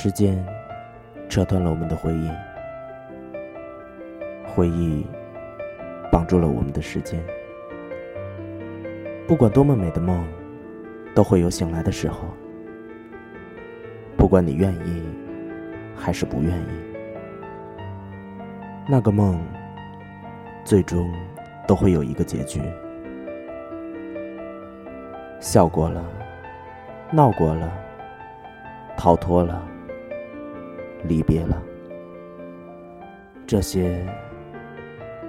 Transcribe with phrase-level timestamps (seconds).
[0.00, 0.46] 时间
[1.28, 2.30] 扯断了我们的回忆，
[4.46, 5.04] 回忆
[6.12, 7.20] 绑住了我们的时间。
[9.26, 10.24] 不管多么美的梦，
[11.16, 12.28] 都会有醒来的时候。
[14.16, 15.02] 不管你愿意
[15.96, 16.78] 还是不愿意，
[18.88, 19.44] 那个梦
[20.64, 21.12] 最终
[21.66, 22.62] 都会有一个结局。
[25.40, 26.04] 笑过了，
[27.10, 27.72] 闹过了，
[28.96, 29.68] 逃脱了，
[31.04, 31.62] 离别了，
[33.46, 34.04] 这些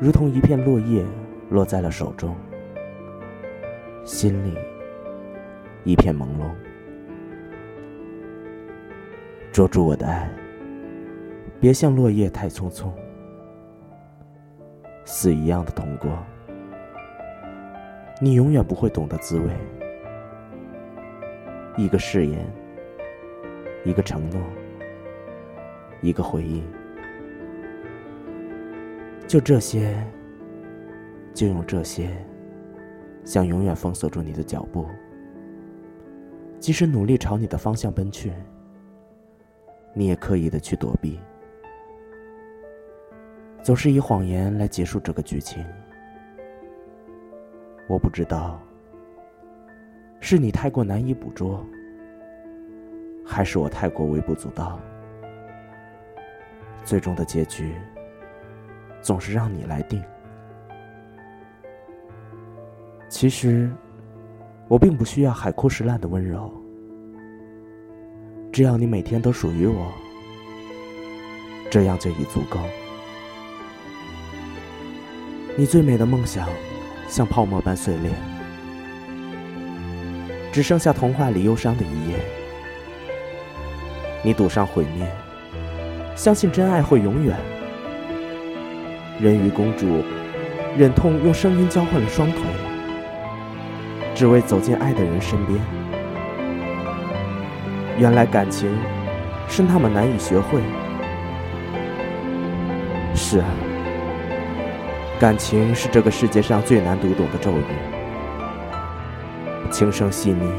[0.00, 1.04] 如同一片落叶
[1.50, 2.36] 落在了手中，
[4.04, 4.56] 心里
[5.84, 6.50] 一片朦胧。
[9.52, 10.30] 捉住我的爱，
[11.58, 12.90] 别像落叶太匆匆，
[15.04, 16.10] 死一样的痛过，
[18.20, 19.50] 你永远不会懂得滋味。
[21.76, 22.46] 一个誓言，
[23.84, 24.40] 一个承诺，
[26.02, 26.62] 一个回忆，
[29.26, 29.96] 就这些，
[31.34, 32.10] 就用这些，
[33.24, 34.86] 想永远封锁住你的脚步。
[36.58, 38.32] 即使努力朝你的方向奔去。
[39.94, 41.18] 你也刻意的去躲避，
[43.62, 45.64] 总是以谎言来结束这个剧情。
[47.88, 48.60] 我不知道，
[50.20, 51.64] 是你太过难以捕捉，
[53.24, 54.78] 还是我太过微不足道。
[56.86, 57.74] 最终的结局，
[59.02, 60.00] 总是让你来定。
[63.08, 63.68] 其实，
[64.68, 66.48] 我并不需要海枯石烂的温柔。
[68.52, 69.92] 只要你每天都属于我，
[71.68, 72.60] 这样就已足够。
[75.56, 76.48] 你最美的梦想，
[77.08, 78.12] 像泡沫般碎裂，
[80.52, 82.20] 只剩下童话里忧伤的一页。
[84.22, 85.10] 你赌上毁灭，
[86.16, 87.36] 相信真爱会永远。
[89.20, 90.02] 人鱼公主
[90.76, 92.40] 忍痛用声音交换了双腿，
[94.14, 95.60] 只为走进爱的人身边。
[97.98, 98.74] 原来感情
[99.46, 100.58] 是那么难以学会。
[103.14, 103.46] 是啊，
[105.20, 107.64] 感情是这个世界上最难读懂的咒语。
[109.70, 110.50] 轻声细腻，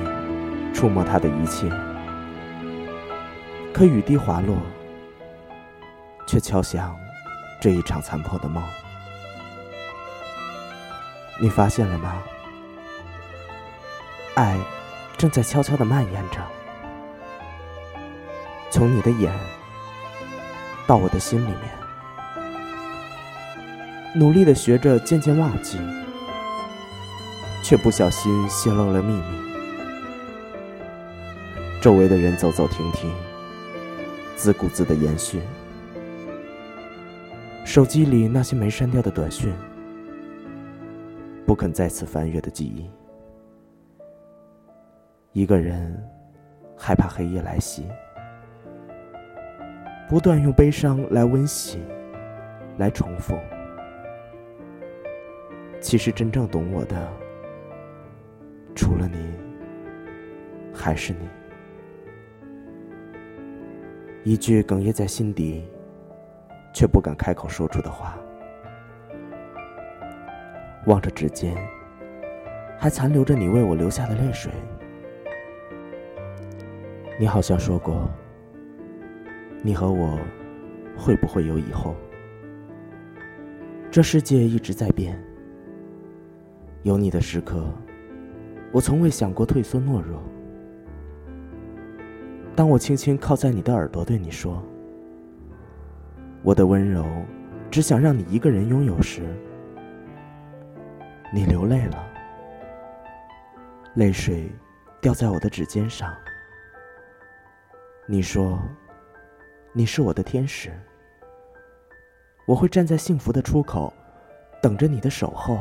[0.71, 1.67] 触摸他的一切，
[3.73, 4.57] 可雨滴滑落，
[6.27, 6.95] 却敲响
[7.59, 8.63] 这一场残破的梦。
[11.39, 12.21] 你发现了吗？
[14.35, 14.59] 爱
[15.17, 16.39] 正在悄悄的蔓延着。
[18.69, 19.33] 从你的眼
[20.85, 21.61] 到我的心里面，
[24.13, 25.79] 努力的学着渐渐忘记，
[27.63, 29.47] 却不小心泄露了秘密。
[31.81, 33.11] 周围的人走走停停，
[34.35, 35.39] 自顾自的延续。
[37.67, 39.53] 手机里那些没删掉的短讯，
[41.45, 42.89] 不肯再次翻阅的记忆。
[45.33, 46.01] 一个人
[46.77, 47.85] 害怕黑夜来袭。
[50.07, 51.79] 不断用悲伤来温习，
[52.77, 53.37] 来重复。
[55.81, 57.11] 其实真正懂我的，
[58.75, 59.33] 除了你，
[60.73, 61.27] 还是你。
[64.23, 65.65] 一句哽咽在心底，
[66.77, 68.15] 却不敢开口说出的话。
[70.85, 71.57] 望着指尖，
[72.77, 74.51] 还残留着你为我流下的泪水。
[77.19, 78.07] 你好像说过。
[79.63, 80.19] 你和我
[80.95, 81.95] 会不会有以后？
[83.89, 85.19] 这世界一直在变，
[86.83, 87.65] 有你的时刻，
[88.71, 90.21] 我从未想过退缩懦弱。
[92.55, 94.63] 当我轻轻靠在你的耳朵对你说
[96.43, 97.05] ：“我的温柔，
[97.69, 99.21] 只想让你一个人拥有时”，
[101.33, 102.03] 你流泪了，
[103.95, 104.49] 泪水
[105.01, 106.13] 掉在我的指尖上。
[108.05, 108.59] 你说。
[109.73, 110.71] 你是我的天使，
[112.47, 113.93] 我会站在幸福的出口，
[114.59, 115.59] 等着你的守候。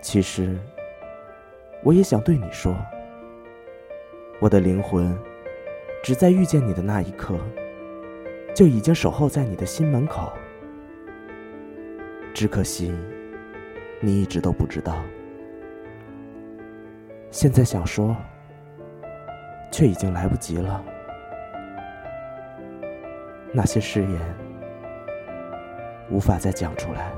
[0.00, 0.58] 其实，
[1.82, 2.74] 我也想对你说，
[4.40, 5.14] 我的灵魂，
[6.02, 7.38] 只在遇见你的那一刻，
[8.54, 10.32] 就已经守候在你的心门口。
[12.32, 12.94] 只可惜，
[14.00, 15.02] 你一直都不知道。
[17.30, 18.16] 现在想说，
[19.72, 20.84] 却已经来不及了。
[23.52, 24.20] 那些誓言
[26.10, 27.12] 无法再讲出来。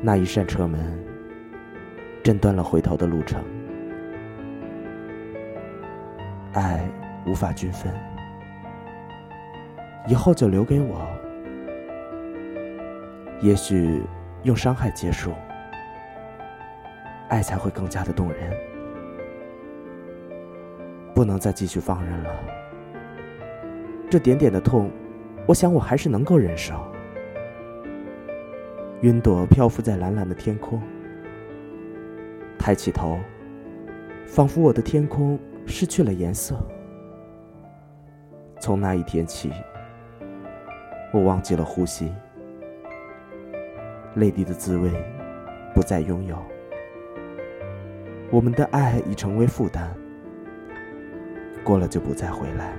[0.00, 1.04] 那一扇车门
[2.22, 3.42] 震断了回头的路程。
[6.52, 6.88] 爱
[7.26, 7.92] 无法均分，
[10.06, 11.06] 以后就留给我。
[13.42, 14.00] 也许
[14.44, 15.32] 用伤害结束，
[17.28, 18.56] 爱才会更加的动人。
[21.14, 22.30] 不能再继续放任了，
[24.08, 24.90] 这点点的痛，
[25.46, 26.74] 我想我还是能够忍受。
[29.00, 30.80] 云朵漂浮在蓝蓝的天空，
[32.58, 33.18] 抬起头，
[34.26, 36.56] 仿佛我的天空失去了颜色。
[38.66, 39.52] 从那一天起，
[41.12, 42.12] 我忘记了呼吸，
[44.16, 44.90] 泪滴的滋味
[45.72, 46.36] 不再拥有，
[48.28, 49.94] 我们的爱已成为负担，
[51.62, 52.76] 过了就不再回来。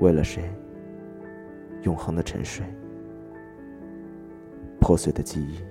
[0.00, 0.44] 为了谁？
[1.84, 2.62] 永恒的沉睡。
[4.78, 5.64] 破碎的记忆，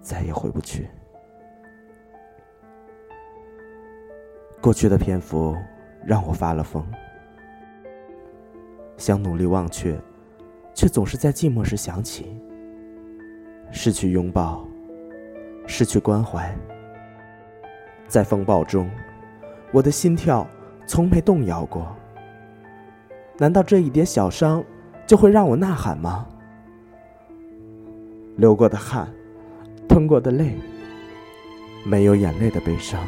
[0.00, 0.88] 再也回不去。
[4.58, 5.54] 过去的篇幅
[6.04, 6.84] 让我发了疯，
[8.96, 9.98] 想努力忘却，
[10.74, 12.40] 却总是在寂寞时想起。
[13.70, 14.66] 失去拥抱，
[15.66, 16.52] 失去关怀，
[18.08, 18.90] 在风暴中，
[19.72, 20.46] 我的心跳
[20.86, 21.94] 从没动摇过。
[23.38, 24.64] 难道这一点小伤，
[25.06, 26.26] 就会让我呐喊吗？
[28.36, 29.08] 流过的汗，
[29.88, 30.56] 吞过的泪，
[31.84, 33.00] 没有眼泪的悲伤，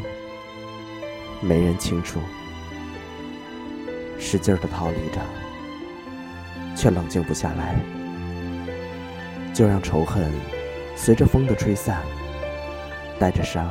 [1.40, 2.20] 没人清楚。
[4.24, 5.20] 使劲的逃离着，
[6.76, 7.74] 却冷静不下来。
[9.52, 10.32] 就让仇恨
[10.94, 12.00] 随着风的吹散，
[13.18, 13.68] 带着伤，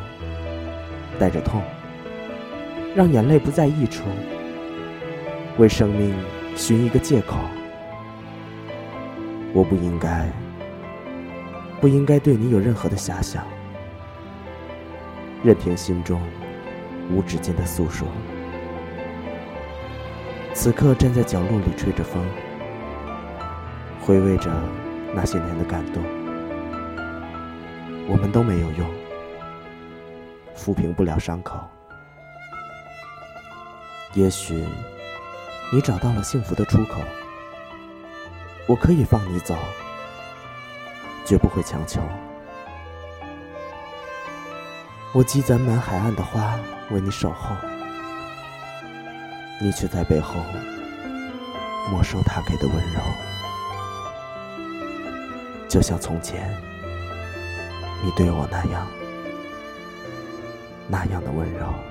[1.18, 1.62] 带着痛，
[2.94, 4.04] 让眼泪不再溢出，
[5.58, 6.14] 为生命
[6.56, 7.38] 寻一个借口。
[9.54, 10.30] 我不应该。
[11.80, 13.44] 不应该对你有任何的遐想，
[15.44, 16.22] 任凭心中
[17.10, 18.08] 无止境的诉说。
[20.64, 22.24] 此刻站在角落里吹着风，
[24.00, 24.52] 回味着
[25.12, 26.04] 那些年的感动。
[28.08, 28.88] 我们都没有用，
[30.56, 31.60] 抚平不了伤口。
[34.14, 34.64] 也许
[35.74, 37.02] 你找到了幸福的出口，
[38.68, 39.56] 我可以放你走。
[41.26, 42.00] 绝不会强求。
[45.12, 46.60] 我积攒满海岸的花
[46.92, 47.56] 为你守候，
[49.64, 50.34] 你却在背后
[51.92, 53.00] 没收他给的温柔，
[55.70, 56.52] 就像从前
[58.04, 58.88] 你对我那样，
[60.88, 61.91] 那样的温柔。